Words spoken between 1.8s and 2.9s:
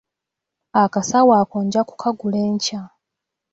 kukagula enkya.